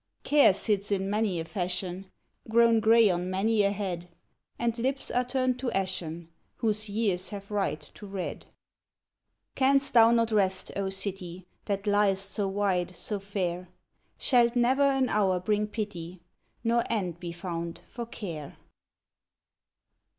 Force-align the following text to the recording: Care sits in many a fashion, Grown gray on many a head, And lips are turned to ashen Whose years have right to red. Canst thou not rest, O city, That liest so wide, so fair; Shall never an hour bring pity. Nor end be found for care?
Care 0.23 0.51
sits 0.55 0.91
in 0.91 1.11
many 1.11 1.39
a 1.39 1.45
fashion, 1.45 2.11
Grown 2.49 2.79
gray 2.79 3.07
on 3.11 3.29
many 3.29 3.61
a 3.61 3.69
head, 3.69 4.09
And 4.57 4.75
lips 4.79 5.11
are 5.11 5.23
turned 5.23 5.59
to 5.59 5.71
ashen 5.73 6.29
Whose 6.57 6.89
years 6.89 7.29
have 7.29 7.51
right 7.51 7.79
to 7.93 8.07
red. 8.07 8.47
Canst 9.53 9.93
thou 9.93 10.09
not 10.09 10.31
rest, 10.31 10.71
O 10.75 10.89
city, 10.89 11.45
That 11.65 11.85
liest 11.85 12.31
so 12.31 12.47
wide, 12.47 12.95
so 12.95 13.19
fair; 13.19 13.69
Shall 14.17 14.49
never 14.55 14.81
an 14.89 15.07
hour 15.07 15.39
bring 15.39 15.67
pity. 15.67 16.23
Nor 16.63 16.83
end 16.89 17.19
be 17.19 17.31
found 17.31 17.81
for 17.87 18.07
care? 18.07 18.57